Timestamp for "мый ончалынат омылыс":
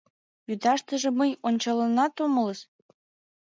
1.19-2.59